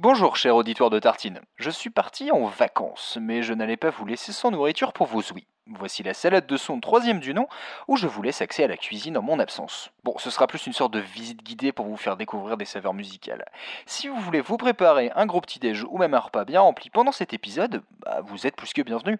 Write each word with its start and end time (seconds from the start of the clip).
Bonjour 0.00 0.34
cher 0.34 0.56
auditoire 0.56 0.90
de 0.90 0.98
Tartine, 0.98 1.38
je 1.56 1.70
suis 1.70 1.88
parti 1.88 2.32
en 2.32 2.46
vacances, 2.46 3.16
mais 3.20 3.44
je 3.44 3.54
n'allais 3.54 3.76
pas 3.76 3.90
vous 3.90 4.04
laisser 4.04 4.32
sans 4.32 4.50
nourriture 4.50 4.92
pour 4.92 5.06
vos 5.06 5.20
ouïes. 5.20 5.46
Voici 5.68 6.02
la 6.02 6.14
salade 6.14 6.48
de 6.48 6.56
son 6.56 6.80
troisième 6.80 7.20
du 7.20 7.32
nom, 7.32 7.46
où 7.86 7.96
je 7.96 8.08
vous 8.08 8.20
laisse 8.20 8.42
accès 8.42 8.64
à 8.64 8.66
la 8.66 8.76
cuisine 8.76 9.16
en 9.16 9.22
mon 9.22 9.38
absence. 9.38 9.92
Bon, 10.02 10.14
ce 10.18 10.30
sera 10.30 10.48
plus 10.48 10.66
une 10.66 10.72
sorte 10.72 10.92
de 10.92 10.98
visite 10.98 11.44
guidée 11.44 11.70
pour 11.70 11.86
vous 11.86 11.96
faire 11.96 12.16
découvrir 12.16 12.56
des 12.56 12.64
saveurs 12.64 12.92
musicales. 12.92 13.44
Si 13.86 14.08
vous 14.08 14.16
voulez 14.16 14.40
vous 14.40 14.56
préparer 14.56 15.12
un 15.14 15.26
gros 15.26 15.40
petit 15.40 15.60
déj 15.60 15.84
ou 15.88 15.96
même 15.96 16.14
un 16.14 16.18
repas 16.18 16.44
bien 16.44 16.62
rempli 16.62 16.90
pendant 16.90 17.12
cet 17.12 17.32
épisode, 17.32 17.82
bah, 18.04 18.20
vous 18.26 18.48
êtes 18.48 18.56
plus 18.56 18.72
que 18.72 18.82
bienvenus. 18.82 19.18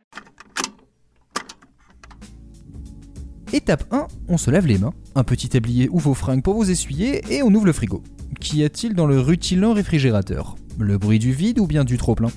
Étape 3.52 3.84
1, 3.92 4.08
on 4.28 4.38
se 4.38 4.50
lave 4.50 4.66
les 4.66 4.78
mains, 4.78 4.92
un 5.14 5.22
petit 5.22 5.50
tablier 5.50 5.88
ou 5.88 6.00
vos 6.00 6.14
fringues 6.14 6.42
pour 6.42 6.54
vous 6.54 6.72
essuyer 6.72 7.22
et 7.32 7.44
on 7.44 7.54
ouvre 7.54 7.66
le 7.66 7.72
frigo. 7.72 8.02
Qu'y 8.40 8.64
a-t-il 8.64 8.94
dans 8.94 9.06
le 9.06 9.20
rutilant 9.20 9.72
réfrigérateur? 9.72 10.56
Le 10.78 10.98
bruit 10.98 11.18
du 11.18 11.32
vide 11.32 11.58
ou 11.58 11.66
bien 11.66 11.84
du 11.84 11.98
trop-plein 11.98 12.30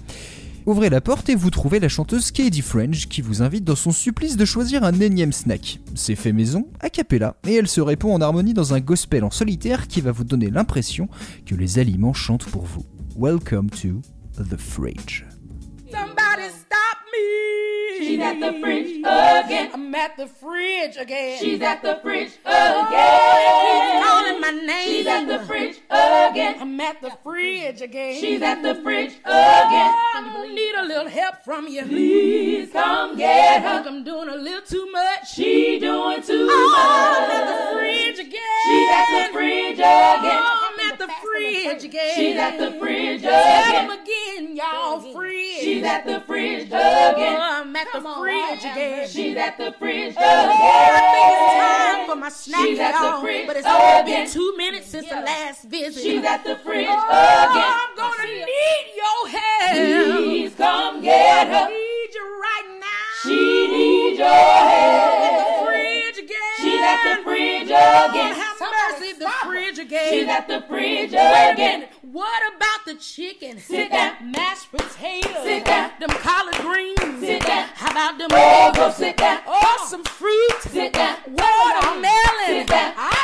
Ouvrez 0.65 0.89
la 0.89 0.99
porte 0.99 1.29
et 1.29 1.35
vous 1.35 1.49
trouvez 1.49 1.79
la 1.79 1.87
chanteuse 1.87 2.31
Katie 2.31 2.61
French 2.61 3.07
qui 3.07 3.21
vous 3.21 3.41
invite 3.41 3.63
dans 3.63 3.75
son 3.75 3.91
supplice 3.91 4.35
de 4.35 4.43
choisir 4.43 4.83
un 4.83 4.99
énième 4.99 5.31
snack. 5.31 5.79
C'est 5.95 6.15
fait 6.15 6.33
maison, 6.33 6.67
a 6.81 6.89
cappella, 6.89 7.37
et 7.47 7.53
elle 7.53 7.69
se 7.69 7.79
répond 7.79 8.13
en 8.13 8.19
harmonie 8.19 8.53
dans 8.53 8.73
un 8.73 8.81
gospel 8.81 9.23
en 9.23 9.31
solitaire 9.31 9.87
qui 9.87 10.01
va 10.01 10.11
vous 10.11 10.25
donner 10.25 10.49
l'impression 10.49 11.07
que 11.45 11.55
les 11.55 11.79
aliments 11.79 12.13
chantent 12.13 12.45
pour 12.45 12.65
vous. 12.65 12.83
Welcome 13.17 13.69
to 13.69 14.01
the 14.43 14.57
fridge. 14.57 15.26
Somebody 17.17 17.57
stop 17.57 17.99
me. 17.99 18.07
She's 18.07 18.19
at 18.19 18.39
the 18.39 18.59
fridge 18.59 18.97
again. 18.99 19.69
I'm 19.73 19.95
at 19.95 20.17
the 20.17 20.27
fridge 20.27 20.97
again. 20.97 21.39
She's 21.39 21.61
at 21.61 21.81
the 21.81 21.99
fridge 22.01 22.31
Oh, 22.45 22.87
again. 22.87 24.03
calling 24.03 24.41
my 24.41 24.51
name. 24.65 24.87
She's 24.87 25.07
at 25.07 25.27
the 25.27 25.39
fridge 25.45 25.77
again. 25.89 26.55
I'm 26.59 26.79
at 26.79 27.01
the 27.01 27.11
fridge 27.23 27.81
again. 27.81 28.19
She's 28.21 28.41
at 28.41 28.61
the 28.61 28.75
fridge 28.75 29.11
again. 29.13 29.23
I 29.25 30.51
need 30.53 30.75
a 30.75 30.83
little 30.85 31.07
help 31.09 31.43
from 31.43 31.67
you. 31.67 31.83
Please 31.85 32.71
come 32.71 33.17
get 33.17 33.63
I 33.65 33.73
think 33.73 33.85
her. 33.85 33.89
I'm 33.91 34.03
doing 34.03 34.29
a 34.29 34.35
little 34.35 34.61
too 34.61 34.89
much. 34.91 35.31
She 35.33 35.79
doing 35.79 36.21
too 36.21 36.47
Oh, 36.49 36.75
I'm 36.77 37.31
at 37.31 37.45
the 37.47 37.77
fridge 37.79 38.19
again. 38.19 38.41
She's 38.65 38.89
at 38.89 39.27
the 39.27 39.33
fridge 39.33 39.73
again. 39.73 40.41
Oh, 40.41 40.69
I'm 40.73 40.91
at 40.91 40.99
the 40.99 41.07
fridge 41.65 41.83
again. 41.83 42.15
She's 42.15 42.37
at 42.37 42.57
the 42.57 42.71
fridge 42.79 43.21
Tell 43.21 43.69
again. 43.69 43.91
again, 43.99 44.55
y'all. 44.55 44.99
Fridge. 45.13 45.59
She's 45.59 45.83
at 45.83 46.05
the 46.05 46.19
fridge 46.21 46.67
Oh, 46.71 47.13
again. 47.13 47.37
I'm 47.41 47.75
at 47.75 47.87
the 47.93 48.01
fridge 48.01 48.59
again. 48.59 49.07
She's 49.07 49.37
at 49.37 49.57
the 49.57 49.71
fridge 49.79 50.13
again. 50.13 50.49
I 50.49 51.01
think 51.13 51.33
it's 51.33 51.53
time 51.97 52.09
for 52.09 52.15
my 52.15 52.29
snack, 52.29 52.61
She's 52.65 52.79
at 52.79 52.93
y'all. 52.93 53.21
fridge 53.21 53.47
But 53.47 53.57
it's 53.57 53.67
only 53.67 54.11
been 54.11 54.29
two 54.29 54.53
minutes 54.57 54.87
since 54.87 55.07
the 55.09 55.15
last 55.15 55.63
visit. 55.63 56.01
She's 56.01 56.23
at 56.23 56.43
the 56.43 56.55
fridge 56.57 56.87
Oh, 56.89 57.49
again. 57.51 57.73
I'm 57.73 57.95
gonna 57.95 58.27
need 58.27 58.85
your 58.95 59.39
help. 59.39 60.17
Please 60.17 60.55
come 60.55 61.01
get 61.01 61.47
I 61.47 61.63
her. 61.63 61.69
need 61.69 62.09
you 62.13 62.41
right 62.41 62.79
now. 62.79 62.85
She 63.23 63.67
needs 63.67 64.19
your 64.19 64.27
at 64.27 64.69
help. 64.69 65.59
the 65.59 65.65
fridge 65.65 66.17
again. 66.25 66.37
She's 66.61 66.81
at 66.81 67.15
the 67.17 67.23
fridge 67.23 67.63
again. 67.67 68.33
Mercy, 68.99 69.13
the 69.19 69.31
fridge 69.45 69.79
again. 69.79 70.13
She's 70.13 70.27
at 70.27 70.47
the 70.47 70.61
fridge 70.67 71.11
Wait 71.11 71.51
again. 71.53 71.87
What 72.01 72.55
about 72.55 72.85
the 72.85 72.95
chicken? 72.95 73.59
Sit 73.59 73.89
that 73.91 74.25
Mashed 74.25 74.71
potatoes. 74.71 75.43
Sit 75.43 75.65
that 75.65 75.99
Them 75.99 76.09
collard 76.09 76.55
greens. 76.55 77.19
Sit 77.19 77.43
that. 77.43 77.71
How 77.75 77.91
about 77.91 78.17
them 78.17 78.29
Oh, 78.31 78.91
sit 78.91 79.17
that. 79.17 79.43
Oh, 79.47 79.87
some 79.89 80.03
fruit. 80.03 80.61
Sit 80.61 80.93
that. 80.93 81.27
Watermelon. 81.27 82.61
Sit 82.61 82.67
down. 82.67 83.16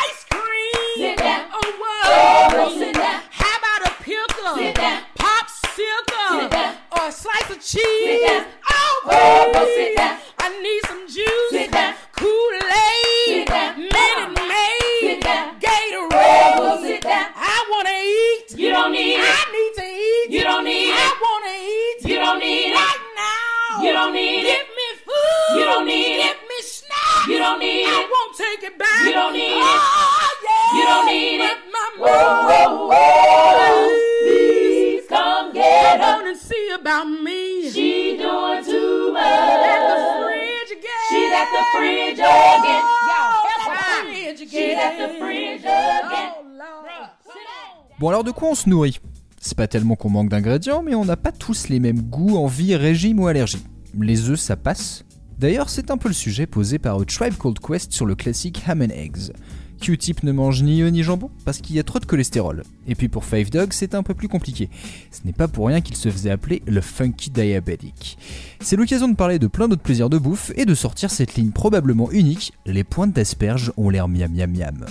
Quoi 48.33 48.49
on 48.49 48.55
se 48.55 48.69
nourrit 48.69 48.99
C'est 49.39 49.57
pas 49.57 49.67
tellement 49.67 49.95
qu'on 49.95 50.09
manque 50.09 50.29
d'ingrédients, 50.29 50.83
mais 50.83 50.95
on 50.95 51.05
n'a 51.05 51.17
pas 51.17 51.31
tous 51.31 51.69
les 51.69 51.79
mêmes 51.79 52.01
goûts, 52.01 52.37
envies, 52.37 52.75
régimes 52.75 53.19
ou 53.19 53.27
allergies. 53.27 53.63
Les 53.99 54.29
œufs 54.29 54.39
ça 54.39 54.55
passe 54.55 55.05
D'ailleurs 55.39 55.69
c'est 55.69 55.91
un 55.91 55.97
peu 55.97 56.07
le 56.07 56.13
sujet 56.13 56.45
posé 56.45 56.79
par 56.79 56.99
A 56.99 57.05
Tribe 57.05 57.35
Called 57.35 57.59
Quest 57.59 57.91
sur 57.91 58.05
le 58.05 58.15
classique 58.15 58.63
Ham 58.67 58.81
and 58.81 58.91
Eggs. 58.91 59.31
Q-Tip 59.81 60.23
ne 60.23 60.31
mange 60.31 60.63
ni 60.63 60.81
œufs 60.81 60.91
ni 60.91 61.03
jambon 61.03 61.29
parce 61.43 61.57
qu'il 61.57 61.75
y 61.75 61.79
a 61.79 61.83
trop 61.83 61.99
de 61.99 62.05
cholestérol. 62.05 62.63
Et 62.87 62.95
puis 62.95 63.09
pour 63.09 63.25
Five 63.25 63.49
Dogs 63.49 63.73
c'est 63.73 63.95
un 63.95 64.03
peu 64.03 64.13
plus 64.13 64.29
compliqué. 64.29 64.69
Ce 65.11 65.19
n'est 65.25 65.33
pas 65.33 65.47
pour 65.47 65.67
rien 65.67 65.81
qu'il 65.81 65.97
se 65.97 66.09
faisait 66.09 66.31
appeler 66.31 66.61
le 66.65 66.79
Funky 66.79 67.29
Diabetic. 67.29 68.17
C'est 68.61 68.77
l'occasion 68.77 69.09
de 69.09 69.15
parler 69.15 69.39
de 69.39 69.47
plein 69.47 69.67
d'autres 69.67 69.81
plaisirs 69.81 70.09
de 70.09 70.17
bouffe 70.17 70.51
et 70.55 70.65
de 70.65 70.75
sortir 70.75 71.11
cette 71.11 71.35
ligne 71.35 71.51
probablement 71.51 72.09
unique, 72.11 72.53
les 72.65 72.85
pointes 72.85 73.13
d'asperges 73.13 73.73
ont 73.75 73.89
l'air 73.89 74.07
miam 74.07 74.31
miam 74.31 74.51
miam. 74.51 74.85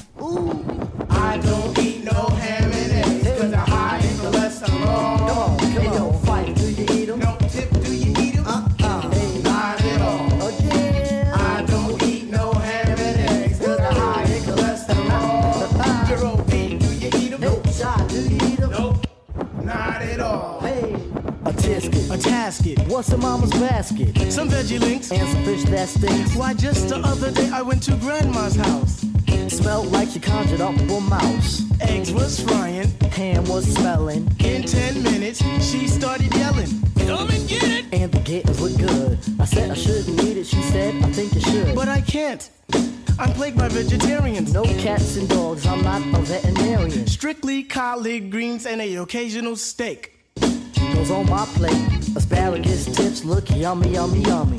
Tisket. 22.22 22.78
A 22.78 22.84
What's 22.92 23.12
in 23.12 23.20
mama's 23.20 23.50
basket? 23.50 24.16
some 24.32 24.48
veggie 24.48 24.80
links. 24.80 25.10
And 25.10 25.28
some 25.28 25.44
fish 25.44 25.64
that 25.64 25.88
stinks. 25.88 26.34
Why, 26.36 26.54
just 26.54 26.88
the 26.88 26.96
other 26.98 27.30
day 27.30 27.50
I 27.52 27.62
went 27.62 27.82
to 27.84 27.96
grandma's 27.96 28.56
house. 28.56 29.04
Smelled 29.48 29.92
like 29.92 30.08
she 30.08 30.20
conjured 30.20 30.60
up 30.60 30.74
a 30.78 31.00
mouse. 31.00 31.62
Eggs 31.80 32.12
was 32.12 32.40
frying. 32.40 32.88
Ham 33.12 33.44
was 33.44 33.66
smelling. 33.74 34.26
In 34.40 34.62
10 34.62 35.02
minutes, 35.02 35.42
she 35.62 35.86
started 35.88 36.34
yelling, 36.34 36.68
Come 37.06 37.28
and 37.30 37.48
get 37.48 37.64
it! 37.64 37.84
And 37.92 38.10
the 38.10 38.20
kittens 38.20 38.60
look 38.60 38.76
good. 38.78 39.18
I 39.40 39.44
said 39.44 39.70
I 39.70 39.74
shouldn't 39.74 40.22
eat 40.22 40.36
it. 40.38 40.46
She 40.46 40.62
said, 40.62 40.94
I 41.02 41.12
think 41.12 41.34
you 41.34 41.40
should. 41.40 41.74
But 41.74 41.88
I 41.88 42.00
can't. 42.00 42.48
I'm 43.18 43.32
plagued 43.34 43.58
by 43.58 43.68
vegetarians. 43.68 44.52
no 44.52 44.64
cats 44.64 45.16
and 45.16 45.28
dogs. 45.28 45.66
I'm 45.66 45.82
not 45.82 46.00
a 46.00 46.22
veterinarian. 46.22 47.06
Strictly 47.06 47.62
collard 47.62 48.30
greens 48.30 48.64
and 48.64 48.80
a 48.80 48.94
occasional 48.96 49.56
steak. 49.56 50.21
On 50.92 51.28
my 51.28 51.44
plate. 51.56 52.16
Asparagus 52.16 52.84
tips 52.86 53.24
look 53.24 53.50
yummy, 53.50 53.90
yummy, 53.90 54.20
yummy. 54.20 54.58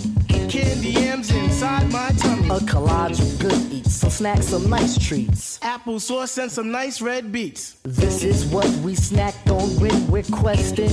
Candy 0.50 0.90
yams 0.90 1.32
inside 1.32 1.92
my 1.92 2.10
tummy. 2.18 2.48
A 2.50 2.60
collage 2.60 3.20
of 3.22 3.40
good 3.40 3.72
eats. 3.72 3.94
Some 3.94 4.10
snacks, 4.10 4.48
some 4.48 4.70
nice 4.70 4.98
treats. 4.98 5.58
Applesauce 5.60 6.38
and 6.42 6.52
some 6.52 6.70
nice 6.70 7.02
red 7.02 7.32
beets. 7.32 7.78
This 7.84 8.24
is 8.24 8.46
what 8.48 8.68
we 8.84 8.94
snacked 8.94 9.50
on 9.50 9.70
when 9.80 10.08
we're 10.12 10.24
questing. 10.24 10.92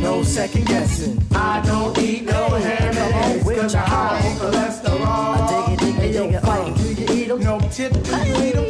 No 0.00 0.22
second 0.22 0.66
guessing. 0.66 1.22
I 1.34 1.60
don't 1.66 1.96
eat 1.98 2.24
no 2.24 2.48
ham 2.48 2.94
Come 2.94 3.02
on 3.02 3.12
and 3.12 3.36
eggs 3.36 3.44
with 3.46 3.60
cause 3.60 3.74
your 3.74 3.82
high 3.82 4.18
in 4.18 5.04
I 5.04 5.76
dig 5.76 5.78
it, 5.78 5.98
dig 5.98 5.98
it, 5.98 6.12
dig 6.12 6.34
it. 6.34 6.44
Uh, 6.44 6.74
do 6.74 7.14
you 7.14 7.22
eat 7.22 7.30
'em? 7.30 7.40
No 7.40 7.58
tip, 7.70 7.92
you 7.94 8.63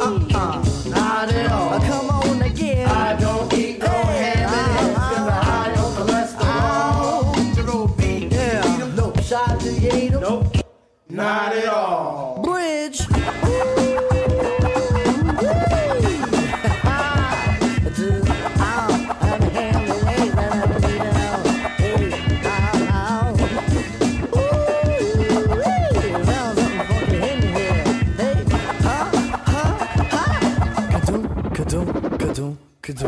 not 11.15 11.53
at 11.53 11.67
all. 11.67 12.41
Bridge. 12.43 13.01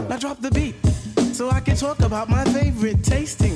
Now 0.09 0.17
drop 0.17 0.41
the 0.41 0.49
beat. 0.51 0.75
so 1.33 1.49
I 1.49 1.59
can 1.59 1.75
talk 1.75 1.99
about 1.99 2.29
my 2.29 2.43
favorite 2.45 3.01
tastings. 3.01 3.46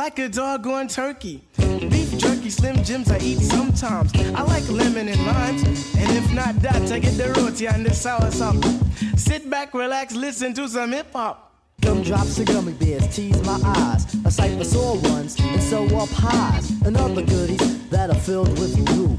Like 0.00 0.18
a 0.18 0.30
doggone 0.30 0.88
turkey. 0.88 1.42
Beef 1.58 2.16
jerky, 2.16 2.48
slim 2.48 2.82
jims 2.82 3.10
I 3.10 3.18
eat 3.18 3.38
sometimes. 3.40 4.10
I 4.34 4.42
like 4.44 4.66
lemon 4.70 5.08
and 5.08 5.26
limes. 5.26 5.62
And 5.94 6.10
if 6.16 6.32
not 6.32 6.54
that, 6.62 6.90
I 6.90 6.98
get 7.00 7.18
the 7.18 7.30
roti 7.34 7.66
and 7.66 7.84
the 7.84 7.92
sour 7.92 8.30
sop. 8.30 8.56
Sit 9.18 9.50
back, 9.50 9.74
relax, 9.74 10.14
listen 10.14 10.54
to 10.54 10.66
some 10.70 10.92
hip 10.92 11.12
hop. 11.12 11.52
Gumdrops 11.82 12.38
and 12.38 12.46
gummy 12.46 12.72
bears 12.72 13.14
tease 13.14 13.44
my 13.44 13.60
eyes. 13.62 14.06
A 14.24 14.30
sight 14.30 14.56
for 14.56 14.64
sore 14.64 14.96
ones 15.00 15.38
and 15.38 15.62
so 15.62 15.84
are 15.94 16.06
pies 16.06 16.70
and 16.86 16.96
other 16.96 17.20
goodies 17.22 17.88
that 17.90 18.08
are 18.08 18.20
filled 18.20 18.58
with 18.58 18.74
goo. 18.86 19.18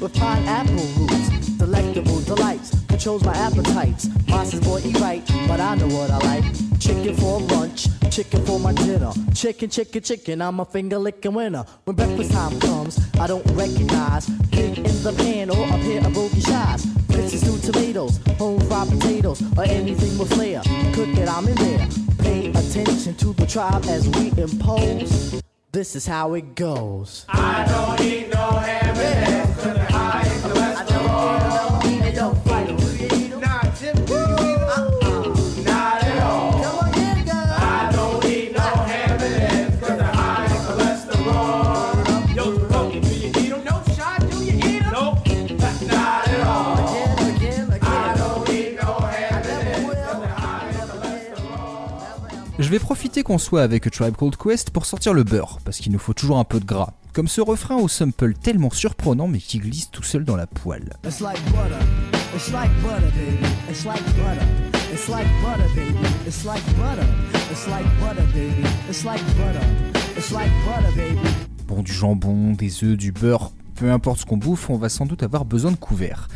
With 0.00 0.14
pineapple 0.14 0.86
roots, 0.96 1.48
delectable 1.58 2.20
delights, 2.20 2.70
controls 2.96 3.24
my 3.24 3.36
appetites. 3.36 4.08
Monsters 4.26 4.60
boy 4.60 4.80
eat 4.82 4.98
right, 5.00 5.22
but 5.46 5.60
I 5.60 5.74
know 5.74 5.86
what 5.88 6.10
I 6.10 6.16
like. 6.30 6.44
Chicken 6.80 7.14
for 7.16 7.40
lunch, 7.40 7.88
chicken 8.10 8.42
for 8.46 8.58
my 8.58 8.72
dinner. 8.72 9.12
Chicken, 9.34 9.68
chicken, 9.68 10.02
chicken, 10.02 10.40
I'm 10.40 10.60
a 10.60 10.64
finger 10.64 10.98
licking 10.98 11.34
winner. 11.34 11.66
When 11.84 11.94
breakfast 11.94 12.32
time 12.32 12.58
comes, 12.58 12.98
I 13.20 13.26
don't 13.26 13.44
recognize 13.50 14.30
pig 14.50 14.78
in 14.78 15.02
the 15.02 15.12
pan 15.18 15.50
or 15.50 15.62
a 15.66 15.78
pair 15.84 16.06
of 16.06 16.14
bogey 16.14 16.40
shies. 16.40 16.86
Mixes 17.10 17.42
stewed 17.42 17.62
tomatoes, 17.62 18.18
home 18.38 18.60
fried 18.60 18.88
potatoes, 18.88 19.42
or 19.58 19.64
anything 19.64 20.16
with 20.16 20.32
flair. 20.32 20.62
Cook 20.94 21.18
it, 21.18 21.28
I'm 21.28 21.46
in 21.48 21.54
there. 21.54 21.88
Pay 22.20 22.48
attention 22.48 23.14
to 23.16 23.34
the 23.34 23.46
tribe 23.46 23.84
as 23.88 24.08
we 24.08 24.32
impose. 24.42 25.42
This 25.70 25.96
is 25.96 26.06
how 26.06 26.32
it 26.32 26.54
goes. 26.54 27.26
I 27.28 27.66
don't 27.68 28.00
eat 28.00 28.32
no 28.32 28.52
ham 28.52 29.35
Je 52.66 52.70
vais 52.72 52.80
profiter 52.80 53.22
qu'on 53.22 53.38
soit 53.38 53.62
avec 53.62 53.86
A 53.86 53.90
Tribe 53.90 54.16
Called 54.16 54.34
Quest 54.34 54.70
pour 54.70 54.86
sortir 54.86 55.14
le 55.14 55.22
beurre, 55.22 55.60
parce 55.64 55.76
qu'il 55.76 55.92
nous 55.92 56.00
faut 56.00 56.14
toujours 56.14 56.38
un 56.38 56.42
peu 56.42 56.58
de 56.58 56.64
gras. 56.64 56.94
Comme 57.12 57.28
ce 57.28 57.40
refrain 57.40 57.76
au 57.76 57.86
sample 57.86 58.34
tellement 58.34 58.70
surprenant 58.70 59.28
mais 59.28 59.38
qui 59.38 59.58
glisse 59.58 59.88
tout 59.92 60.02
seul 60.02 60.24
dans 60.24 60.34
la 60.34 60.48
poêle. 60.48 60.92
It's 61.04 61.20
like 61.20 61.38
butter. 61.52 61.78
It's 62.34 62.50
like 62.50 62.72
butter, 62.82 63.12
baby. 63.14 63.46
It's 63.70 63.84
like 63.84 64.02
butter. 64.16 64.44
It's 64.92 65.08
like 65.08 65.28
butter, 65.44 65.68
baby. 65.76 66.08
It's 66.26 66.44
like 66.44 66.64
butter. 66.76 67.06
It's 67.52 67.68
like 67.68 67.86
butter, 68.00 68.26
baby. 68.34 68.68
It's 68.90 69.04
like 69.04 69.22
butter. 69.36 69.64
It's 70.16 70.32
like 70.32 70.50
butter, 70.66 70.92
baby. 70.96 71.28
Bon, 71.68 71.82
du 71.82 71.92
jambon, 71.92 72.50
des 72.54 72.82
œufs, 72.82 72.96
du 72.96 73.12
beurre, 73.12 73.52
peu 73.76 73.92
importe 73.92 74.18
ce 74.18 74.26
qu'on 74.26 74.38
bouffe, 74.38 74.70
on 74.70 74.76
va 74.76 74.88
sans 74.88 75.06
doute 75.06 75.22
avoir 75.22 75.44
besoin 75.44 75.70
de 75.70 75.76
couverts. 75.76 76.26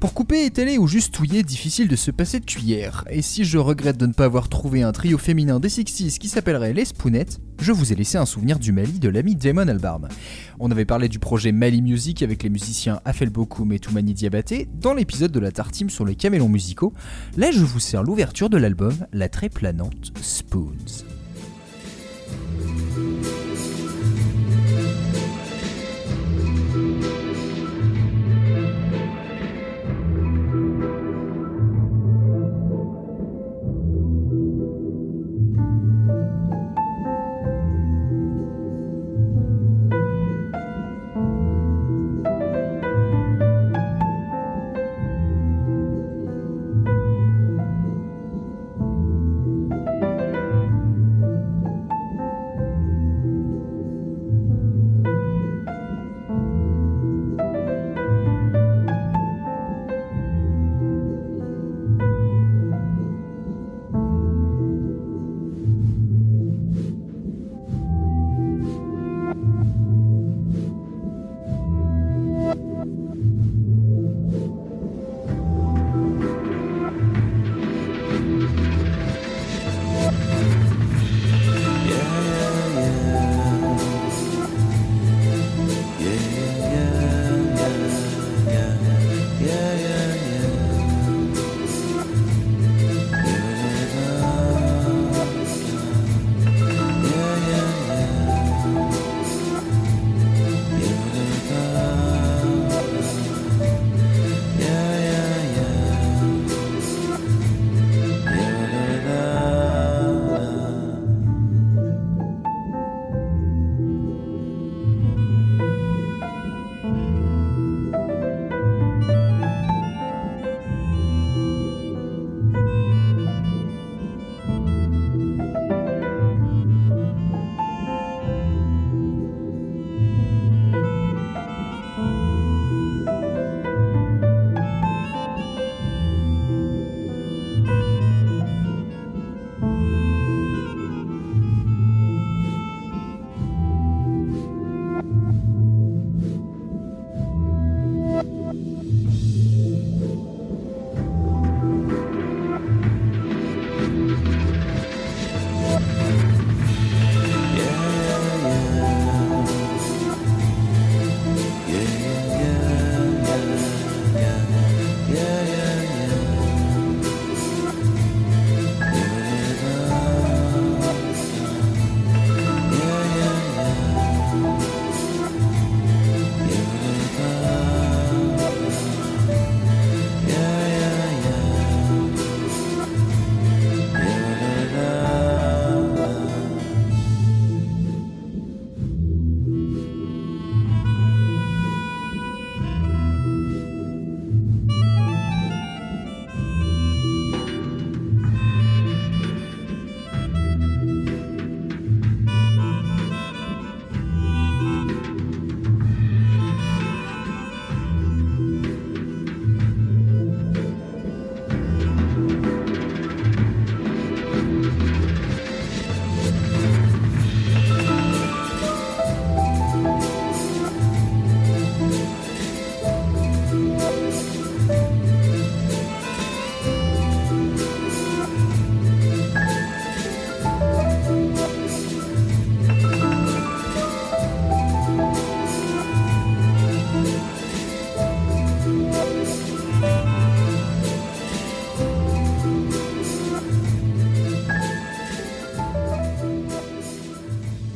Pour 0.00 0.14
couper, 0.14 0.44
étaler 0.44 0.78
ou 0.78 0.86
juste 0.86 1.12
touiller, 1.12 1.42
difficile 1.42 1.88
de 1.88 1.96
se 1.96 2.12
passer 2.12 2.38
de 2.38 2.44
cuillère. 2.44 3.04
Et 3.10 3.20
si 3.20 3.44
je 3.44 3.58
regrette 3.58 3.96
de 3.96 4.06
ne 4.06 4.12
pas 4.12 4.26
avoir 4.26 4.48
trouvé 4.48 4.82
un 4.82 4.92
trio 4.92 5.18
féminin 5.18 5.58
des 5.58 5.68
60s 5.68 6.18
qui 6.18 6.28
s'appellerait 6.28 6.72
les 6.72 6.84
Spoonettes, 6.84 7.40
je 7.60 7.72
vous 7.72 7.92
ai 7.92 7.96
laissé 7.96 8.16
un 8.16 8.24
souvenir 8.24 8.60
du 8.60 8.70
Mali 8.70 9.00
de 9.00 9.08
l'ami 9.08 9.34
Damon 9.34 9.66
Albarn. 9.66 10.06
On 10.60 10.70
avait 10.70 10.84
parlé 10.84 11.08
du 11.08 11.18
projet 11.18 11.50
Mali 11.50 11.82
Music 11.82 12.22
avec 12.22 12.44
les 12.44 12.48
musiciens 12.48 13.00
Afel 13.04 13.30
Bokoum 13.30 13.72
et 13.72 13.80
Toumani 13.80 14.14
Diabaté 14.14 14.68
dans 14.80 14.94
l'épisode 14.94 15.32
de 15.32 15.40
la 15.40 15.50
Tartime 15.50 15.90
sur 15.90 16.04
les 16.04 16.14
camélons 16.14 16.48
musicaux. 16.48 16.92
Là, 17.36 17.50
je 17.50 17.64
vous 17.64 17.80
sers 17.80 18.04
l'ouverture 18.04 18.50
de 18.50 18.56
l'album, 18.56 18.94
la 19.12 19.28
très 19.28 19.48
planante 19.48 20.12
Spoons. 20.22 21.17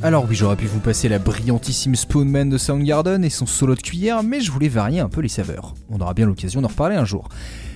Alors 0.05 0.27
oui, 0.29 0.35
j'aurais 0.35 0.57
pu 0.57 0.67
vous 0.67 0.81
passer 0.81 1.09
la 1.09 1.21
brillantissime 1.21 1.95
Spoonman 1.95 2.51
de 2.51 2.59
Soundgarden 2.59 3.23
et 3.25 3.31
son 3.31 3.47
solo 3.47 3.77
de 3.77 3.81
cuillère, 3.81 4.25
mais 4.25 4.41
je 4.41 4.51
voulais 4.51 4.69
varier 4.69 4.99
un 4.99 5.09
peu 5.09 5.21
les 5.21 5.29
saveurs. 5.29 5.75
On 5.91 6.01
aura 6.01 6.13
bien 6.13 6.27
l'occasion 6.27 6.61
d'en 6.61 6.67
reparler 6.67 6.97
un 6.97 7.05
jour. 7.05 7.29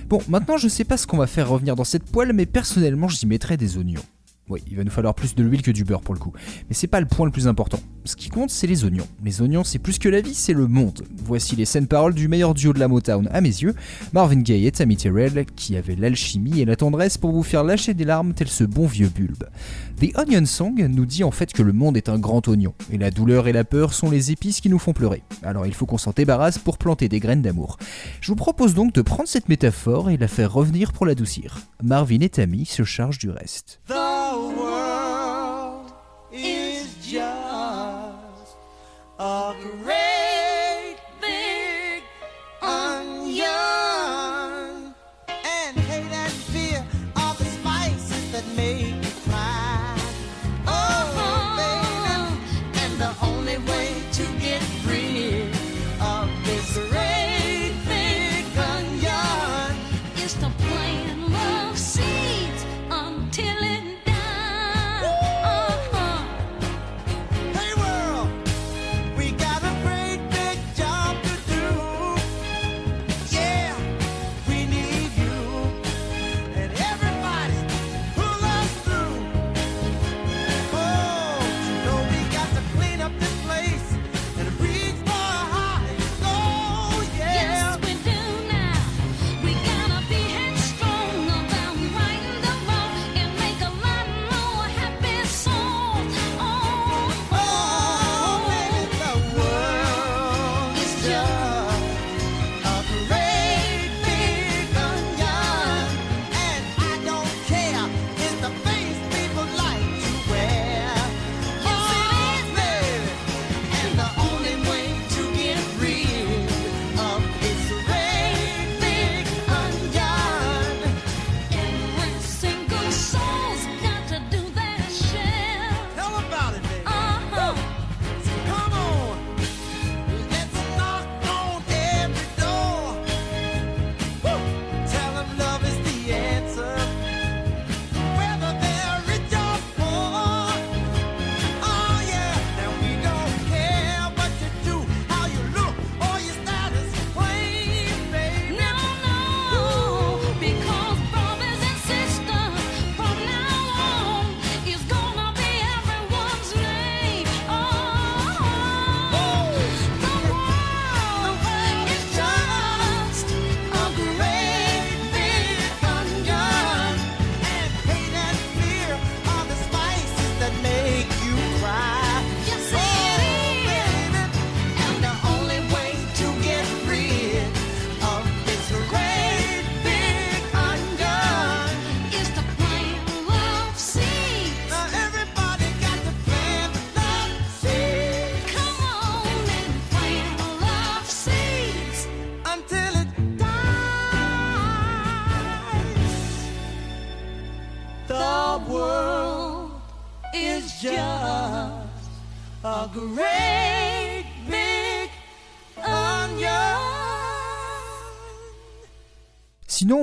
Bon, 0.09 0.19
maintenant 0.27 0.57
je 0.57 0.67
sais 0.67 0.83
pas 0.83 0.97
ce 0.97 1.07
qu'on 1.07 1.15
va 1.15 1.27
faire 1.27 1.47
revenir 1.47 1.77
dans 1.77 1.85
cette 1.85 2.03
poêle, 2.03 2.33
mais 2.33 2.45
personnellement 2.45 3.07
j'y 3.07 3.27
mettrais 3.27 3.55
des 3.55 3.77
oignons. 3.77 4.03
Oui, 4.49 4.61
il 4.69 4.77
va 4.77 4.83
nous 4.85 4.91
falloir 4.91 5.13
plus 5.13 5.35
de 5.35 5.43
l'huile 5.43 5.61
que 5.61 5.71
du 5.71 5.83
beurre 5.83 6.01
pour 6.01 6.13
le 6.13 6.19
coup. 6.19 6.31
Mais 6.69 6.73
c'est 6.73 6.87
pas 6.87 7.01
le 7.01 7.05
point 7.05 7.25
le 7.25 7.33
plus 7.33 7.47
important. 7.49 7.79
Ce 8.05 8.15
qui 8.15 8.29
compte, 8.29 8.49
c'est 8.49 8.67
les 8.67 8.85
oignons. 8.85 9.07
Les 9.21 9.41
oignons, 9.41 9.65
c'est 9.65 9.79
plus 9.79 9.99
que 9.99 10.07
la 10.07 10.21
vie, 10.21 10.33
c'est 10.33 10.53
le 10.53 10.67
monde. 10.67 11.03
Voici 11.25 11.57
les 11.57 11.65
scènes 11.65 11.87
paroles 11.87 12.13
du 12.13 12.29
meilleur 12.29 12.53
duo 12.53 12.71
de 12.71 12.79
la 12.79 12.87
Motown 12.87 13.27
à 13.33 13.41
mes 13.41 13.49
yeux, 13.49 13.75
Marvin 14.13 14.39
Gaye 14.39 14.67
et 14.67 14.71
Tammy 14.71 14.95
Terrell, 14.95 15.45
qui 15.57 15.75
avaient 15.75 15.97
l'alchimie 15.97 16.61
et 16.61 16.65
la 16.65 16.77
tendresse 16.77 17.17
pour 17.17 17.33
vous 17.33 17.43
faire 17.43 17.65
lâcher 17.65 17.93
des 17.93 18.05
larmes 18.05 18.33
tel 18.33 18.47
ce 18.47 18.63
bon 18.63 18.87
vieux 18.87 19.09
bulbe. 19.09 19.43
The 19.99 20.17
Onion 20.17 20.45
Song 20.45 20.75
nous 20.87 21.05
dit 21.05 21.25
en 21.25 21.31
fait 21.31 21.51
que 21.51 21.63
le 21.63 21.73
monde 21.73 21.97
est 21.97 22.07
un 22.07 22.17
grand 22.17 22.47
oignon, 22.47 22.73
et 22.91 22.97
la 22.97 23.11
douleur 23.11 23.49
et 23.49 23.53
la 23.53 23.65
peur 23.65 23.93
sont 23.93 24.09
les 24.09 24.31
épices 24.31 24.61
qui 24.61 24.69
nous 24.69 24.79
font 24.79 24.93
pleurer. 24.93 25.23
Alors 25.43 25.65
il 25.65 25.73
faut 25.73 25.85
qu'on 25.85 25.97
s'en 25.97 26.13
débarrasse 26.15 26.59
pour 26.59 26.77
planter 26.77 27.09
des 27.09 27.19
graines 27.19 27.41
d'amour. 27.41 27.77
Je 28.21 28.31
vous 28.31 28.35
propose 28.35 28.73
donc 28.73 28.93
de 28.93 29.01
prendre 29.01 29.27
cette 29.27 29.49
métaphore 29.49 30.09
et 30.09 30.15
la 30.15 30.29
faire 30.29 30.53
revenir 30.53 30.93
pour 30.93 31.05
l'adoucir. 31.05 31.59
Marvin 31.83 32.19
et 32.21 32.29
Tammy 32.29 32.65
se 32.65 32.83
chargent 32.83 33.19
du 33.19 33.29
reste. 33.29 33.81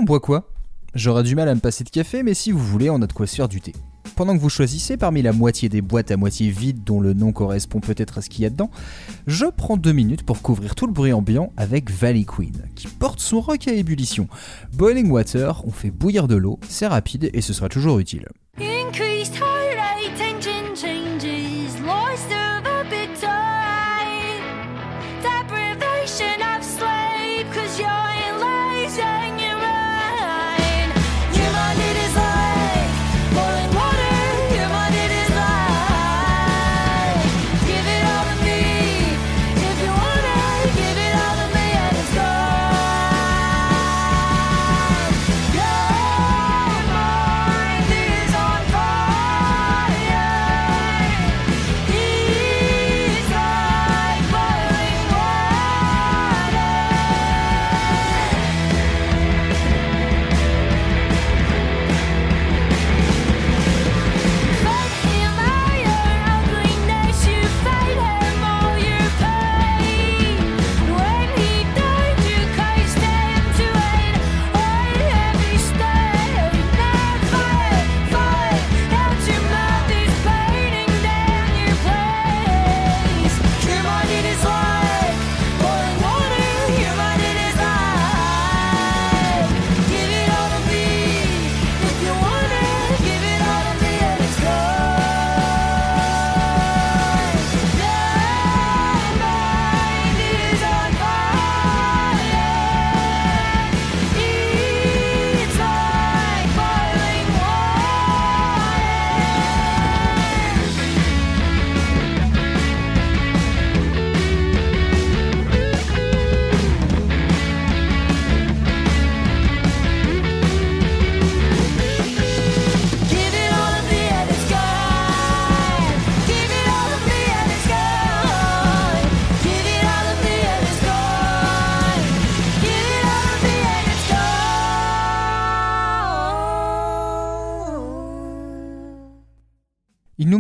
On 0.05 0.07
boit 0.07 0.21
quoi? 0.21 0.51
J'aurais 0.95 1.23
du 1.23 1.35
mal 1.35 1.49
à 1.49 1.55
me 1.55 1.61
passer 1.61 1.83
de 1.83 1.89
café, 1.89 2.23
mais 2.23 2.35
si 2.35 2.53
vous 2.53 2.59
voulez, 2.59 2.91
on 2.91 3.01
a 3.01 3.07
de 3.07 3.13
quoi 3.15 3.27
se 3.27 3.37
faire 3.37 3.49
du 3.49 3.63
thé. 3.63 3.73
Pendant 4.17 4.37
que 4.37 4.39
vous 4.39 4.51
choisissez 4.51 4.99
parmi 4.99 5.23
la 5.23 5.33
moitié 5.33 5.71
des 5.71 5.81
boîtes 5.81 6.11
à 6.11 6.19
moitié 6.19 6.51
vides 6.51 6.85
dont 6.85 7.01
le 7.01 7.15
nom 7.15 7.33
correspond 7.33 7.81
peut-être 7.81 8.19
à 8.19 8.21
ce 8.21 8.29
qu'il 8.29 8.43
y 8.43 8.47
a 8.47 8.51
dedans, 8.51 8.71
je 9.27 9.47
prends 9.47 9.79
deux 9.79 9.93
minutes 9.93 10.23
pour 10.23 10.43
couvrir 10.43 10.75
tout 10.75 10.87
le 10.87 10.93
bruit 10.93 11.15
ambiant 11.15 11.55
avec 11.57 11.91
Valley 11.91 12.25
Queen, 12.25 12.53
qui 12.75 12.87
porte 12.87 13.21
son 13.21 13.41
rock 13.41 13.67
à 13.67 13.73
ébullition. 13.73 14.29
Boiling 14.75 15.11
water, 15.11 15.63
on 15.67 15.71
fait 15.71 15.91
bouillir 15.91 16.29
de 16.29 16.37
l'eau, 16.37 16.61
c'est 16.69 16.87
rapide 16.87 17.31
et 17.33 17.41
ce 17.41 17.55
sera 17.55 17.71
toujours 17.71 17.99
utile. 17.99 18.27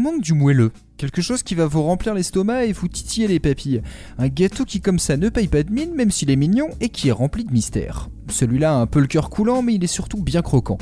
Manque 0.04 0.20
du 0.20 0.34
moelleux, 0.34 0.70
quelque 0.98 1.22
chose 1.22 1.42
qui 1.42 1.54
va 1.54 1.66
vous 1.66 1.82
remplir 1.82 2.12
l'estomac 2.12 2.66
et 2.66 2.72
vous 2.72 2.88
titiller 2.88 3.26
les 3.26 3.40
papilles. 3.40 3.80
Un 4.18 4.28
gâteau 4.28 4.66
qui 4.66 4.82
comme 4.82 4.98
ça 4.98 5.16
ne 5.16 5.30
paye 5.30 5.48
pas 5.48 5.62
de 5.62 5.72
mine 5.72 5.94
même 5.94 6.10
s'il 6.10 6.30
est 6.30 6.36
mignon 6.36 6.68
et 6.82 6.90
qui 6.90 7.08
est 7.08 7.12
rempli 7.12 7.44
de 7.44 7.52
mystères. 7.52 8.10
Celui-là 8.28 8.74
a 8.74 8.80
un 8.80 8.86
peu 8.86 9.00
le 9.00 9.06
cœur 9.06 9.30
coulant 9.30 9.62
mais 9.62 9.74
il 9.74 9.82
est 9.82 9.86
surtout 9.86 10.22
bien 10.22 10.42
croquant. 10.42 10.76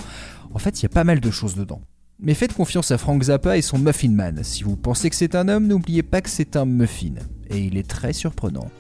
En 0.52 0.58
fait, 0.58 0.80
il 0.80 0.82
y 0.82 0.86
a 0.86 0.88
pas 0.88 1.04
mal 1.04 1.20
de 1.20 1.30
choses 1.30 1.54
dedans. 1.54 1.82
Mais 2.18 2.34
faites 2.34 2.52
confiance 2.52 2.90
à 2.90 2.98
Frank 2.98 3.22
Zappa 3.22 3.56
et 3.56 3.62
son 3.62 3.78
Muffin 3.78 4.10
Man. 4.10 4.40
Si 4.42 4.64
vous 4.64 4.76
pensez 4.76 5.08
que 5.08 5.16
c'est 5.16 5.36
un 5.36 5.48
homme, 5.48 5.68
n'oubliez 5.68 6.02
pas 6.02 6.20
que 6.20 6.30
c'est 6.30 6.56
un 6.56 6.66
muffin. 6.66 7.14
Et 7.48 7.60
il 7.60 7.76
est 7.76 7.88
très 7.88 8.12
surprenant. 8.12 8.70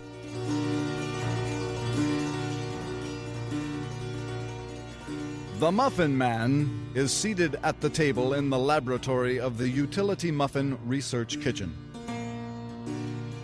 The 5.62 5.70
Muffin 5.70 6.18
Man 6.18 6.90
is 6.92 7.12
seated 7.12 7.56
at 7.62 7.80
the 7.80 7.88
table 7.88 8.34
in 8.34 8.50
the 8.50 8.58
laboratory 8.58 9.38
of 9.38 9.58
the 9.58 9.68
Utility 9.68 10.32
Muffin 10.32 10.76
Research 10.84 11.40
Kitchen. 11.40 11.72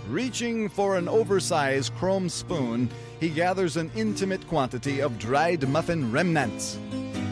Reaching 0.09 0.69
for 0.69 0.97
an 0.97 1.07
oversized 1.09 1.95
chrome 1.95 2.29
spoon, 2.29 2.91
he 3.21 3.29
gathers 3.29 3.77
an 3.77 3.93
intimate 3.95 4.45
quantity 4.49 5.01
of 5.01 5.17
dried 5.17 5.69
muffin 5.69 6.11
remnants 6.11 6.77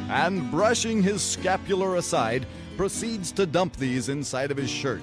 and, 0.08 0.48
brushing 0.52 1.02
his 1.02 1.20
scapular 1.20 1.96
aside, 1.96 2.46
proceeds 2.76 3.32
to 3.32 3.44
dump 3.44 3.74
these 3.74 4.08
inside 4.08 4.52
of 4.52 4.56
his 4.56 4.70
shirt. 4.70 5.02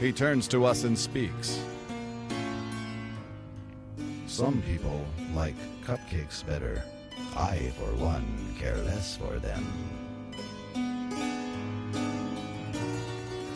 He 0.00 0.12
turns 0.12 0.48
to 0.48 0.64
us 0.64 0.84
and 0.84 0.98
speaks. 0.98 1.60
Some 4.26 4.62
people 4.62 5.04
like 5.34 5.56
cupcakes 5.84 6.42
better. 6.46 6.82
I, 7.36 7.72
for 7.76 7.92
one, 8.02 8.54
care 8.58 8.76
less 8.78 9.16
for 9.16 9.38
them. 9.38 9.64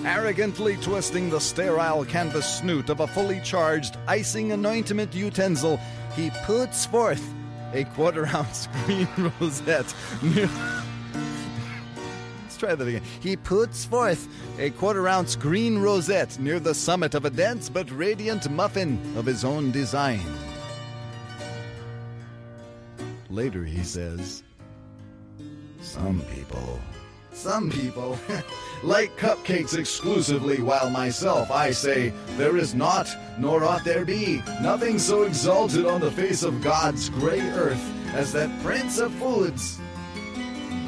arrogantly 0.05 0.77
twisting 0.79 1.31
the 1.31 1.41
sterile 1.41 2.05
canvas 2.05 2.59
snoot 2.59 2.89
of 2.89 3.01
a 3.01 3.07
fully 3.07 3.41
charged 3.41 3.97
icing 4.07 4.53
anointment 4.53 5.15
utensil, 5.15 5.79
he 6.15 6.31
puts 6.45 6.87
forth 6.87 7.23
a 7.73 7.85
quarter 7.85 8.27
ounce 8.27 8.69
green 8.85 9.09
rosette. 9.41 9.95
Let's 12.43 12.57
try 12.57 12.75
that 12.75 12.87
again. 12.87 13.03
He 13.21 13.37
puts 13.37 13.85
forth 13.85 14.27
a 14.59 14.71
quarter 14.71 15.07
ounce 15.09 15.37
green 15.37 15.79
rosette 15.79 16.39
near 16.39 16.59
the 16.61 16.75
summit 16.75 17.15
of 17.15 17.25
a 17.25 17.31
dense 17.31 17.69
but 17.69 17.91
radiant 17.91 18.51
muffin 18.51 18.99
of 19.17 19.27
his 19.27 19.45
own 19.45 19.71
design. 19.71 20.21
Later 23.31 23.65
he 23.65 23.85
says, 23.85 24.43
Some 25.81 26.21
people. 26.35 26.81
Some 27.33 27.71
people 27.71 28.19
like 28.83 29.17
cupcakes 29.17 29.79
exclusively, 29.79 30.61
while 30.61 30.91
myself 30.91 31.49
I 31.51 31.71
say, 31.71 32.13
There 32.37 32.57
is 32.57 32.75
not, 32.75 33.09
nor 33.39 33.63
ought 33.63 33.85
there 33.85 34.05
be, 34.05 34.43
nothing 34.61 34.99
so 34.99 35.23
exalted 35.23 35.87
on 35.87 36.01
the 36.01 36.11
face 36.11 36.43
of 36.43 36.61
God's 36.61 37.09
gray 37.09 37.41
earth 37.41 37.81
as 38.15 38.33
that 38.33 38.51
prince 38.65 38.99
of 38.99 39.13
foods, 39.15 39.79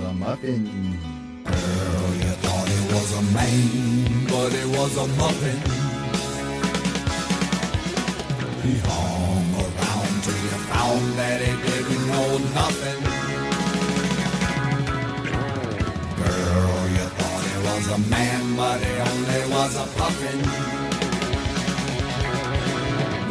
the 0.00 0.12
muffin. 0.12 0.98
Girl, 1.44 2.14
you 2.16 2.32
thought 2.42 2.68
it 2.68 2.92
was 2.92 3.18
a 3.18 3.22
man, 3.34 4.26
but 4.26 4.52
it 4.52 4.66
was 4.78 4.96
a 4.96 5.06
muffin. 5.16 5.58
He 8.62 8.78
hung 8.78 9.54
around 9.54 10.22
till 10.24 10.34
you 10.34 10.50
found 10.70 11.12
that 11.18 11.40
it 11.40 11.56
didn't 11.62 11.71
know 12.12 12.38
nothing. 12.60 13.00
Girl, 16.20 16.80
you 16.96 17.06
thought 17.18 17.44
he 17.52 17.58
was 17.68 17.84
a 17.96 18.00
man, 18.10 18.42
but 18.56 18.78
he 18.86 18.94
only 19.10 19.42
was 19.54 19.72
a 19.84 19.86
puffin. 19.98 20.38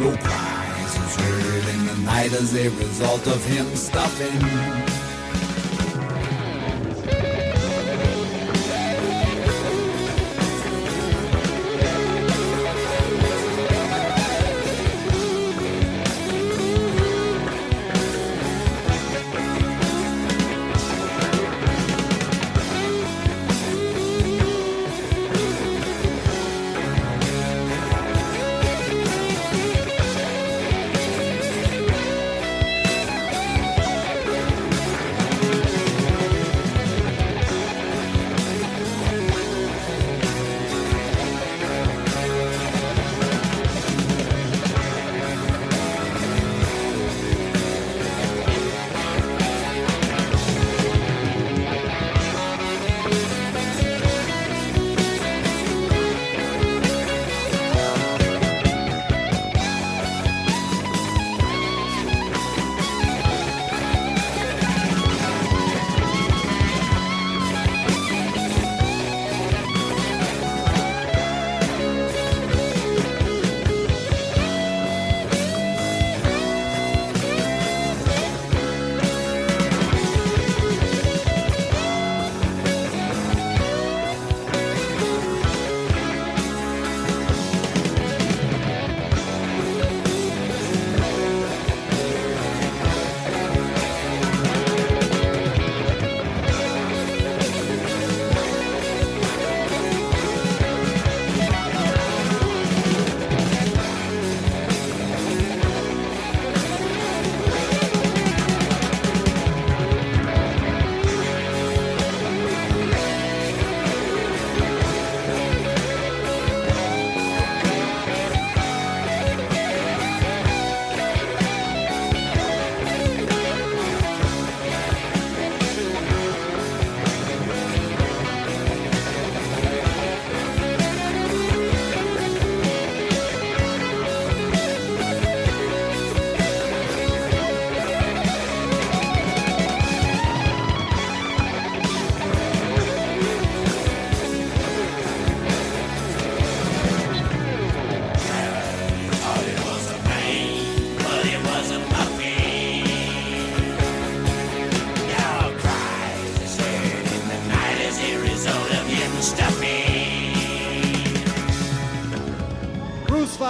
No 0.00 0.10
cries 0.26 0.92
was 0.98 1.14
heard 1.22 1.64
in 1.74 1.80
the 1.86 1.96
night 2.12 2.32
as 2.32 2.54
a 2.56 2.68
result 2.70 3.26
of 3.28 3.44
him 3.44 3.66
stuffing. 3.76 5.01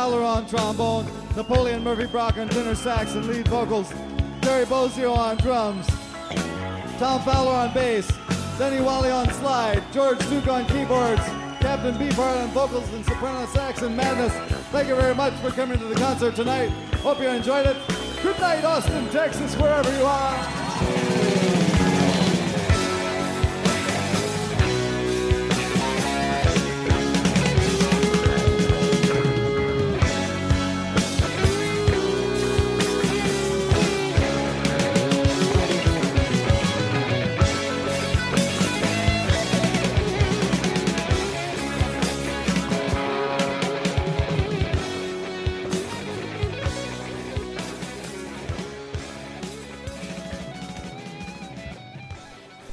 Fowler 0.02 0.22
on 0.22 0.44
trombone, 0.48 1.06
Napoleon 1.36 1.84
Murphy 1.84 2.06
Brock 2.06 2.36
on 2.36 2.48
tenor 2.48 2.74
sax 2.74 3.14
and 3.14 3.24
lead 3.28 3.46
vocals, 3.46 3.88
Terry 4.40 4.66
Bozzio 4.66 5.16
on 5.16 5.36
drums, 5.36 5.86
Tom 6.98 7.22
Fowler 7.22 7.52
on 7.52 7.72
bass, 7.72 8.10
Denny 8.58 8.80
Walley 8.80 9.12
on 9.12 9.32
slide, 9.34 9.80
George 9.92 10.18
Duke 10.28 10.48
on 10.48 10.66
keyboards, 10.66 11.22
Captain 11.60 11.94
Beefheart 11.94 12.42
on 12.42 12.48
vocals 12.48 12.92
and 12.92 13.04
soprano 13.04 13.46
sax 13.46 13.82
and 13.82 13.96
madness. 13.96 14.32
Thank 14.72 14.88
you 14.88 14.96
very 14.96 15.14
much 15.14 15.34
for 15.34 15.52
coming 15.52 15.78
to 15.78 15.84
the 15.84 15.94
concert 15.94 16.34
tonight. 16.34 16.70
Hope 17.04 17.20
you 17.20 17.28
enjoyed 17.28 17.66
it. 17.66 17.76
Good 18.24 18.40
night, 18.40 18.64
Austin, 18.64 19.08
Texas, 19.10 19.54
wherever 19.54 19.96
you 19.96 20.04
are. 20.04 21.11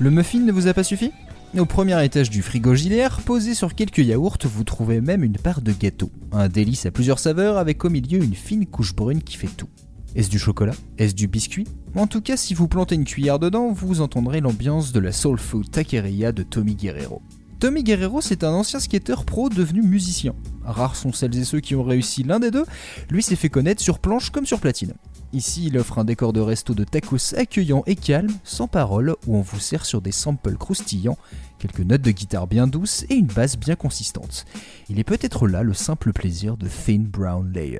Le 0.01 0.09
muffin 0.09 0.39
ne 0.39 0.53
vous 0.53 0.67
a 0.67 0.73
pas 0.73 0.85
suffi? 0.85 1.11
Au 1.57 1.65
premier 1.65 2.01
étage 2.05 2.29
du 2.29 2.41
frigo 2.41 2.73
gilaire, 2.73 3.19
posé 3.19 3.53
sur 3.53 3.75
quelques 3.75 3.97
yaourts, 3.97 4.37
vous 4.45 4.63
trouvez 4.63 5.01
même 5.01 5.25
une 5.25 5.35
part 5.35 5.61
de 5.61 5.73
gâteau. 5.73 6.09
Un 6.31 6.47
délice 6.47 6.85
à 6.85 6.91
plusieurs 6.91 7.19
saveurs 7.19 7.57
avec 7.57 7.83
au 7.83 7.89
milieu 7.89 8.23
une 8.23 8.33
fine 8.33 8.65
couche 8.65 8.95
brune 8.95 9.21
qui 9.21 9.35
fait 9.35 9.47
tout. 9.47 9.67
Est-ce 10.15 10.29
du 10.29 10.39
chocolat? 10.39 10.71
Est-ce 10.97 11.15
du 11.15 11.27
biscuit? 11.27 11.67
En 11.95 12.07
tout 12.07 12.21
cas, 12.21 12.37
si 12.37 12.53
vous 12.53 12.69
plantez 12.69 12.95
une 12.95 13.03
cuillère 13.03 13.39
dedans, 13.39 13.73
vous 13.73 13.99
entendrez 13.99 14.39
l'ambiance 14.39 14.93
de 14.93 15.01
la 15.01 15.11
soul 15.11 15.37
food 15.37 15.69
taqueria 15.69 16.31
de 16.31 16.43
Tommy 16.43 16.75
Guerrero. 16.75 17.21
Tommy 17.59 17.83
Guerrero, 17.83 18.21
c'est 18.21 18.45
un 18.45 18.53
ancien 18.53 18.79
skateur 18.79 19.25
pro 19.25 19.49
devenu 19.49 19.81
musicien. 19.81 20.33
Rares 20.63 20.95
sont 20.95 21.11
celles 21.11 21.37
et 21.37 21.43
ceux 21.43 21.59
qui 21.59 21.75
ont 21.75 21.83
réussi 21.83 22.23
l'un 22.23 22.39
des 22.39 22.51
deux, 22.51 22.65
lui 23.09 23.21
s'est 23.21 23.35
fait 23.35 23.49
connaître 23.49 23.81
sur 23.81 23.99
planche 23.99 24.29
comme 24.29 24.45
sur 24.45 24.61
platine. 24.61 24.93
Ici, 25.31 25.67
il 25.67 25.77
offre 25.77 25.99
un 25.99 26.05
décor 26.05 26.33
de 26.33 26.39
resto 26.39 26.73
de 26.73 26.83
tacos 26.83 27.35
accueillant 27.37 27.83
et 27.85 27.95
calme, 27.95 28.31
sans 28.43 28.67
parole, 28.67 29.15
où 29.27 29.37
on 29.37 29.41
vous 29.41 29.59
sert 29.59 29.85
sur 29.85 30.01
des 30.01 30.11
samples 30.11 30.57
croustillants, 30.57 31.19
quelques 31.59 31.81
notes 31.81 32.01
de 32.01 32.11
guitare 32.11 32.47
bien 32.47 32.65
douces 32.65 33.05
et 33.09 33.15
une 33.15 33.27
basse 33.27 33.55
bien 33.55 33.75
consistante. 33.75 34.45
Il 34.89 34.99
est 34.99 35.03
peut-être 35.03 35.47
là 35.47 35.61
le 35.61 35.75
simple 35.75 36.13
plaisir 36.13 36.57
de 36.57 36.67
Thin 36.67 37.03
Brown 37.07 37.51
Layer. 37.53 37.79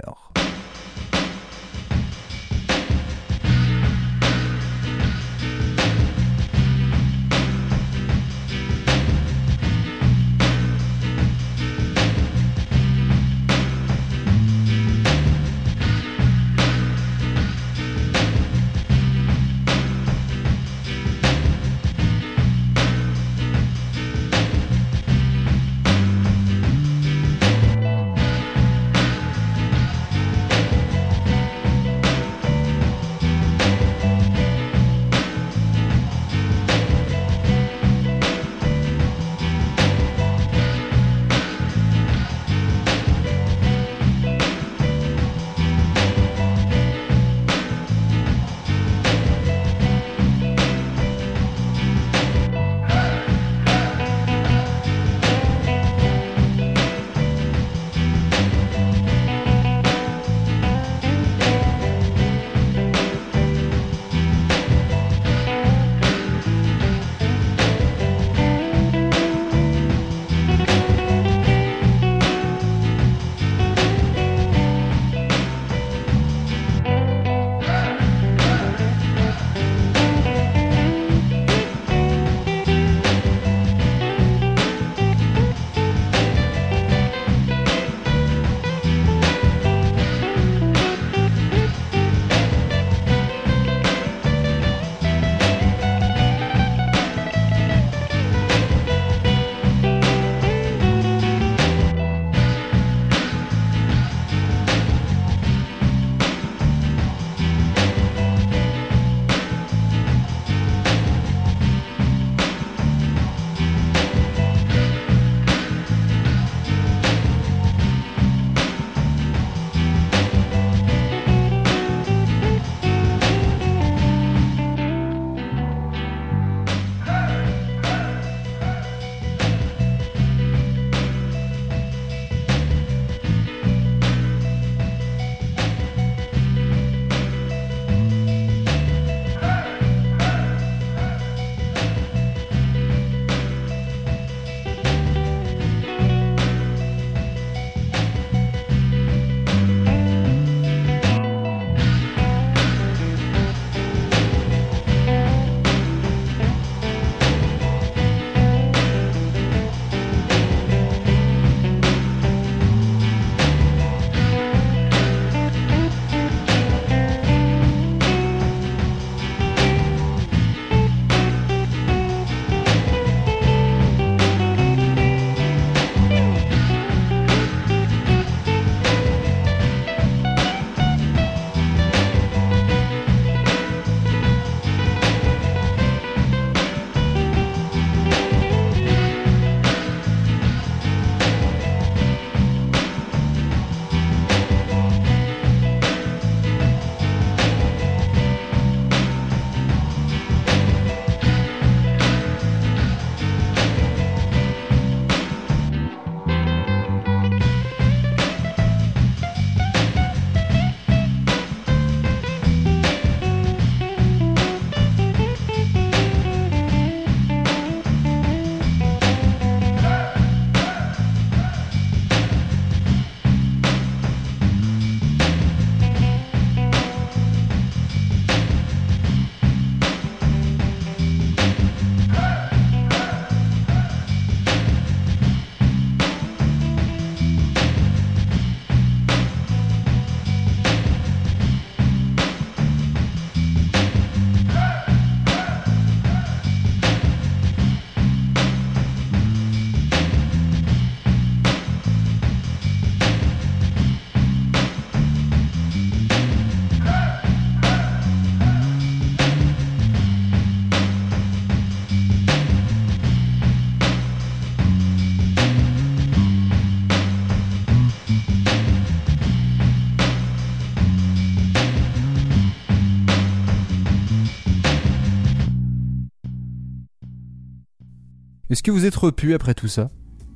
Est-ce 278.50 278.64
que 278.64 278.72
vous 278.72 278.86
êtes 278.86 278.96
repu 278.96 279.36
après 279.36 279.54
tout 279.54 279.68
ça? 279.68 279.92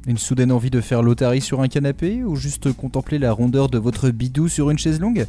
Une 0.06 0.18
soudaine 0.18 0.52
envie 0.52 0.70
de 0.70 0.82
faire 0.82 1.02
l'otarie 1.02 1.40
sur 1.40 1.62
un 1.62 1.70
canapé 1.70 2.26
ou 2.26 2.36
juste 2.36 2.74
contempler 2.74 3.20
la 3.20 3.32
rondeur 3.32 3.70
de 3.70 3.78
votre 3.78 4.10
bidou 4.10 4.50
sur 4.50 4.70
une 4.70 4.78
chaise 4.78 5.00
longue? 5.00 5.26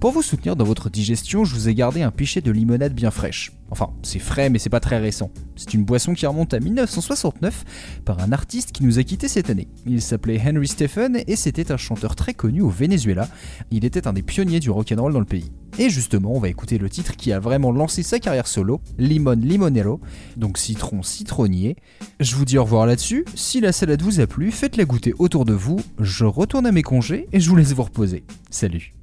Pour 0.00 0.12
vous 0.12 0.22
soutenir 0.22 0.56
dans 0.56 0.64
votre 0.64 0.88
digestion, 0.88 1.44
je 1.44 1.54
vous 1.54 1.68
ai 1.68 1.74
gardé 1.74 2.00
un 2.00 2.10
pichet 2.10 2.40
de 2.40 2.50
limonade 2.50 2.94
bien 2.94 3.10
fraîche. 3.10 3.52
Enfin, 3.70 3.90
c'est 4.02 4.18
frais 4.18 4.48
mais 4.48 4.58
c'est 4.58 4.70
pas 4.70 4.80
très 4.80 4.98
récent. 4.98 5.30
C'est 5.56 5.74
une 5.74 5.84
boisson 5.84 6.14
qui 6.14 6.24
remonte 6.24 6.54
à 6.54 6.60
1969 6.60 7.64
par 8.06 8.20
un 8.20 8.32
artiste 8.32 8.72
qui 8.72 8.82
nous 8.84 8.98
a 8.98 9.02
quittés 9.02 9.28
cette 9.28 9.50
année. 9.50 9.68
Il 9.86 10.00
s'appelait 10.00 10.40
Henry 10.42 10.68
Stephen 10.68 11.20
et 11.26 11.36
c'était 11.36 11.70
un 11.70 11.76
chanteur 11.76 12.16
très 12.16 12.32
connu 12.32 12.62
au 12.62 12.70
Venezuela. 12.70 13.28
Il 13.70 13.84
était 13.84 14.06
un 14.06 14.14
des 14.14 14.22
pionniers 14.22 14.60
du 14.60 14.70
rock'n'roll 14.70 15.12
dans 15.12 15.20
le 15.20 15.26
pays. 15.26 15.52
Et 15.76 15.90
justement, 15.90 16.32
on 16.32 16.38
va 16.38 16.48
écouter 16.48 16.78
le 16.78 16.88
titre 16.88 17.16
qui 17.16 17.32
a 17.32 17.40
vraiment 17.40 17.72
lancé 17.72 18.04
sa 18.04 18.20
carrière 18.20 18.46
solo, 18.46 18.80
Limon 18.96 19.32
Limonero, 19.32 20.00
donc 20.36 20.56
citron 20.56 21.02
citronnier. 21.02 21.76
Je 22.20 22.36
vous 22.36 22.44
dis 22.44 22.58
au 22.58 22.64
revoir 22.64 22.86
là-dessus. 22.86 23.24
Si 23.34 23.60
la 23.60 23.72
salade 23.72 24.00
vous 24.00 24.13
a 24.20 24.26
plu, 24.26 24.50
faites-la 24.50 24.84
goûter 24.84 25.14
autour 25.18 25.44
de 25.44 25.52
vous. 25.52 25.80
Je 25.98 26.24
retourne 26.24 26.66
à 26.66 26.72
mes 26.72 26.82
congés 26.82 27.28
et 27.32 27.40
je 27.40 27.48
vous 27.48 27.56
laisse 27.56 27.72
vous 27.72 27.82
reposer. 27.82 28.24
Salut. 28.50 28.94